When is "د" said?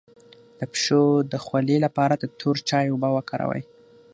0.59-0.61, 1.31-1.33, 2.17-2.23